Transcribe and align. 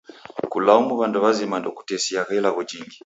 Kulaumu 0.51 0.91
w'andu 0.99 1.17
w'azima 1.23 1.55
ndokutesiagha 1.59 2.33
ilagho 2.39 2.61
jingi. 2.69 2.97